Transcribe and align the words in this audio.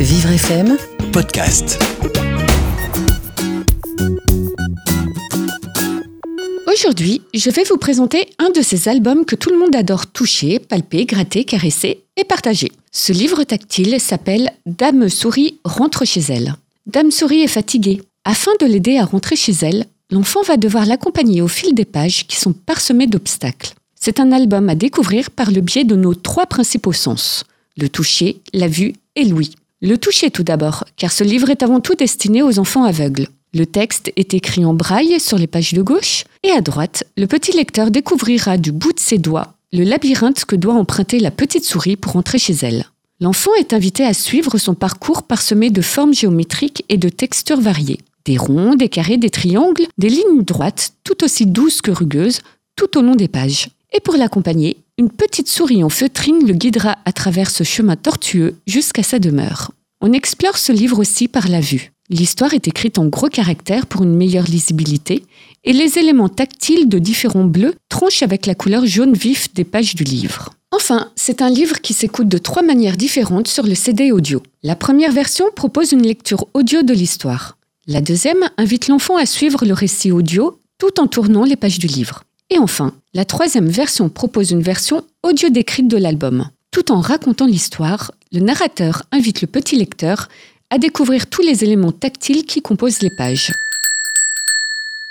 Vivre 0.00 0.30
FM, 0.30 0.76
podcast. 1.12 1.76
Aujourd'hui, 6.72 7.22
je 7.34 7.50
vais 7.50 7.64
vous 7.64 7.78
présenter 7.78 8.28
un 8.38 8.50
de 8.50 8.62
ces 8.62 8.88
albums 8.88 9.24
que 9.24 9.34
tout 9.34 9.50
le 9.50 9.58
monde 9.58 9.74
adore 9.74 10.06
toucher, 10.06 10.60
palper, 10.60 11.04
gratter, 11.04 11.42
caresser 11.42 12.04
et 12.16 12.22
partager. 12.22 12.70
Ce 12.92 13.12
livre 13.12 13.42
tactile 13.42 13.98
s'appelle 13.98 14.52
Dame 14.66 15.08
Souris 15.08 15.58
rentre 15.64 16.04
chez 16.04 16.20
elle. 16.28 16.54
Dame 16.86 17.10
Souris 17.10 17.42
est 17.42 17.48
fatiguée. 17.48 18.00
Afin 18.24 18.52
de 18.60 18.66
l'aider 18.66 18.98
à 18.98 19.04
rentrer 19.04 19.34
chez 19.34 19.54
elle, 19.62 19.86
l'enfant 20.12 20.42
va 20.42 20.56
devoir 20.56 20.86
l'accompagner 20.86 21.42
au 21.42 21.48
fil 21.48 21.74
des 21.74 21.84
pages 21.84 22.28
qui 22.28 22.36
sont 22.36 22.52
parsemées 22.52 23.08
d'obstacles. 23.08 23.74
C'est 24.00 24.20
un 24.20 24.30
album 24.30 24.68
à 24.68 24.76
découvrir 24.76 25.32
par 25.32 25.50
le 25.50 25.60
biais 25.60 25.82
de 25.82 25.96
nos 25.96 26.14
trois 26.14 26.46
principaux 26.46 26.92
sens, 26.92 27.42
le 27.76 27.88
toucher, 27.88 28.40
la 28.52 28.68
vue 28.68 28.92
et 29.16 29.24
l'ouïe. 29.24 29.56
Le 29.80 29.96
toucher 29.96 30.30
tout 30.30 30.42
d'abord, 30.42 30.84
car 30.96 31.12
ce 31.12 31.24
livre 31.24 31.50
est 31.50 31.62
avant 31.62 31.80
tout 31.80 31.94
destiné 31.94 32.42
aux 32.42 32.58
enfants 32.58 32.84
aveugles. 32.84 33.28
Le 33.54 33.64
texte 33.64 34.12
est 34.16 34.34
écrit 34.34 34.64
en 34.64 34.74
braille 34.74 35.20
sur 35.20 35.38
les 35.38 35.46
pages 35.46 35.72
de 35.72 35.82
gauche, 35.82 36.24
et 36.42 36.50
à 36.50 36.60
droite, 36.60 37.04
le 37.16 37.26
petit 37.26 37.52
lecteur 37.52 37.90
découvrira 37.90 38.58
du 38.58 38.72
bout 38.72 38.92
de 38.92 39.00
ses 39.00 39.18
doigts 39.18 39.54
le 39.72 39.84
labyrinthe 39.84 40.44
que 40.44 40.56
doit 40.56 40.74
emprunter 40.74 41.18
la 41.18 41.30
petite 41.30 41.64
souris 41.64 41.96
pour 41.96 42.16
entrer 42.16 42.38
chez 42.38 42.54
elle. 42.62 42.86
L'enfant 43.20 43.50
est 43.58 43.72
invité 43.72 44.04
à 44.04 44.14
suivre 44.14 44.58
son 44.58 44.74
parcours 44.74 45.24
parsemé 45.24 45.70
de 45.70 45.82
formes 45.82 46.14
géométriques 46.14 46.84
et 46.88 46.96
de 46.96 47.08
textures 47.08 47.60
variées. 47.60 48.00
Des 48.24 48.38
ronds, 48.38 48.74
des 48.74 48.88
carrés, 48.88 49.16
des 49.16 49.30
triangles, 49.30 49.86
des 49.98 50.08
lignes 50.08 50.42
droites, 50.42 50.92
tout 51.04 51.24
aussi 51.24 51.46
douces 51.46 51.82
que 51.82 51.90
rugueuses, 51.90 52.40
tout 52.76 52.96
au 52.96 53.02
long 53.02 53.14
des 53.14 53.28
pages. 53.28 53.68
Et 53.92 54.00
pour 54.00 54.16
l'accompagner, 54.16 54.76
une 54.98 55.10
petite 55.10 55.48
souris 55.48 55.82
en 55.82 55.88
feutrine 55.88 56.46
le 56.46 56.54
guidera 56.54 56.98
à 57.04 57.12
travers 57.12 57.50
ce 57.50 57.64
chemin 57.64 57.96
tortueux 57.96 58.56
jusqu'à 58.66 59.02
sa 59.02 59.18
demeure. 59.18 59.72
On 60.00 60.12
explore 60.12 60.58
ce 60.58 60.72
livre 60.72 60.98
aussi 60.98 61.28
par 61.28 61.48
la 61.48 61.60
vue. 61.60 61.92
L'histoire 62.10 62.54
est 62.54 62.68
écrite 62.68 62.98
en 62.98 63.06
gros 63.06 63.28
caractères 63.28 63.86
pour 63.86 64.02
une 64.02 64.16
meilleure 64.16 64.46
lisibilité 64.46 65.24
et 65.64 65.72
les 65.72 65.98
éléments 65.98 66.28
tactiles 66.28 66.88
de 66.88 66.98
différents 66.98 67.44
bleus 67.44 67.74
tranchent 67.88 68.22
avec 68.22 68.46
la 68.46 68.54
couleur 68.54 68.86
jaune 68.86 69.14
vif 69.14 69.52
des 69.54 69.64
pages 69.64 69.94
du 69.94 70.04
livre. 70.04 70.54
Enfin, 70.70 71.10
c'est 71.16 71.42
un 71.42 71.50
livre 71.50 71.80
qui 71.80 71.92
s'écoute 71.92 72.28
de 72.28 72.38
trois 72.38 72.62
manières 72.62 72.96
différentes 72.96 73.48
sur 73.48 73.66
le 73.66 73.74
CD 73.74 74.12
audio. 74.12 74.42
La 74.62 74.76
première 74.76 75.12
version 75.12 75.46
propose 75.54 75.92
une 75.92 76.06
lecture 76.06 76.46
audio 76.54 76.82
de 76.82 76.94
l'histoire. 76.94 77.56
La 77.86 78.00
deuxième 78.00 78.50
invite 78.58 78.88
l'enfant 78.88 79.16
à 79.16 79.26
suivre 79.26 79.64
le 79.64 79.72
récit 79.72 80.12
audio 80.12 80.58
tout 80.78 81.00
en 81.00 81.06
tournant 81.06 81.44
les 81.44 81.56
pages 81.56 81.78
du 81.78 81.86
livre. 81.86 82.22
Et 82.50 82.58
enfin, 82.58 82.94
la 83.12 83.24
troisième 83.24 83.68
version 83.68 84.08
propose 84.08 84.50
une 84.50 84.62
version 84.62 85.04
audio 85.22 85.50
décrite 85.50 85.88
de 85.88 85.98
l'album. 85.98 86.48
Tout 86.70 86.92
en 86.92 87.00
racontant 87.00 87.46
l'histoire, 87.46 88.12
le 88.32 88.40
narrateur 88.40 89.02
invite 89.12 89.42
le 89.42 89.48
petit 89.48 89.76
lecteur 89.76 90.28
à 90.70 90.78
découvrir 90.78 91.26
tous 91.28 91.42
les 91.42 91.64
éléments 91.64 91.92
tactiles 91.92 92.44
qui 92.44 92.62
composent 92.62 93.02
les 93.02 93.14
pages. 93.16 93.52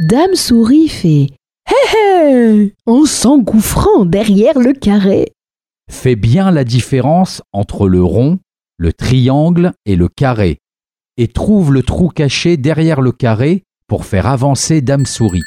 Dame 0.00 0.34
Souris 0.34 0.88
fait 0.88 1.28
Hé 1.68 1.96
hé 1.96 2.74
en 2.86 3.04
s'engouffrant 3.04 4.04
derrière 4.04 4.58
le 4.58 4.72
carré. 4.72 5.32
Fais 5.90 6.16
bien 6.16 6.50
la 6.50 6.64
différence 6.64 7.42
entre 7.52 7.88
le 7.88 8.02
rond, 8.02 8.38
le 8.76 8.92
triangle 8.92 9.72
et 9.86 9.96
le 9.96 10.08
carré, 10.08 10.58
et 11.16 11.28
trouve 11.28 11.72
le 11.72 11.82
trou 11.82 12.08
caché 12.08 12.56
derrière 12.56 13.00
le 13.00 13.12
carré 13.12 13.62
pour 13.86 14.04
faire 14.04 14.26
avancer 14.26 14.80
Dame 14.80 15.06
Souris. 15.06 15.42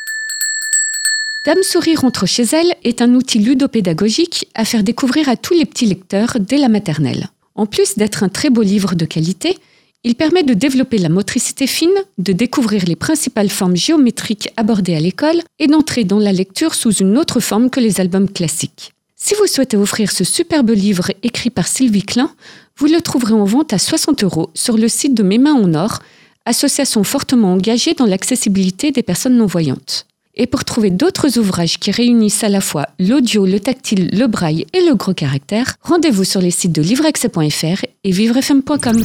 Dame 1.45 1.61
Souris 1.61 1.97
rentre 1.97 2.25
chez 2.25 2.43
elle 2.43 2.73
est 2.85 3.01
un 3.01 3.13
outil 3.15 3.37
ludopédagogique 3.37 4.47
à 4.55 4.63
faire 4.63 4.81
découvrir 4.81 5.27
à 5.27 5.35
tous 5.35 5.53
les 5.53 5.65
petits 5.65 5.85
lecteurs 5.85 6.37
dès 6.39 6.57
la 6.57 6.69
maternelle. 6.69 7.27
En 7.55 7.65
plus 7.65 7.97
d'être 7.97 8.23
un 8.23 8.29
très 8.29 8.49
beau 8.49 8.61
livre 8.61 8.95
de 8.95 9.03
qualité, 9.03 9.57
il 10.05 10.15
permet 10.15 10.43
de 10.43 10.53
développer 10.53 10.97
la 10.99 11.09
motricité 11.09 11.67
fine, 11.67 11.89
de 12.17 12.31
découvrir 12.31 12.85
les 12.85 12.95
principales 12.95 13.49
formes 13.49 13.75
géométriques 13.75 14.51
abordées 14.55 14.95
à 14.95 15.01
l'école 15.01 15.41
et 15.59 15.67
d'entrer 15.67 16.05
dans 16.05 16.19
la 16.19 16.31
lecture 16.31 16.75
sous 16.75 16.93
une 16.93 17.17
autre 17.17 17.41
forme 17.41 17.69
que 17.69 17.81
les 17.81 17.99
albums 17.99 18.29
classiques. 18.29 18.93
Si 19.17 19.35
vous 19.35 19.47
souhaitez 19.47 19.75
offrir 19.75 20.13
ce 20.13 20.23
superbe 20.23 20.69
livre 20.69 21.11
écrit 21.23 21.49
par 21.49 21.67
Sylvie 21.67 22.03
Klein, 22.03 22.31
vous 22.77 22.87
le 22.87 23.01
trouverez 23.01 23.33
en 23.33 23.43
vente 23.43 23.73
à 23.73 23.79
60 23.79 24.23
euros 24.23 24.49
sur 24.53 24.77
le 24.77 24.87
site 24.87 25.13
de 25.13 25.23
Mes 25.23 25.39
Mains 25.39 25.55
en 25.55 25.73
Or, 25.73 25.99
association 26.45 27.03
fortement 27.03 27.51
engagée 27.51 27.95
dans 27.95 28.05
l'accessibilité 28.05 28.91
des 28.91 29.03
personnes 29.03 29.35
non-voyantes. 29.35 30.07
Et 30.35 30.47
pour 30.47 30.65
trouver 30.65 30.89
d'autres 30.89 31.37
ouvrages 31.37 31.77
qui 31.77 31.91
réunissent 31.91 32.43
à 32.43 32.49
la 32.49 32.61
fois 32.61 32.87
l'audio, 32.99 33.45
le 33.45 33.59
tactile, 33.59 34.09
le 34.11 34.25
braille 34.25 34.65
et 34.73 34.81
le 34.81 34.95
gros 34.95 35.13
caractère, 35.13 35.75
rendez-vous 35.81 36.23
sur 36.23 36.41
les 36.41 36.51
sites 36.51 36.71
de 36.71 36.81
livrexcès.fr 36.81 37.85
et 38.03 38.11
vivrefm.com. 38.11 38.97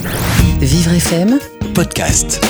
Vivre 0.59 0.91
FM, 0.91 1.39
podcast. 1.75 2.41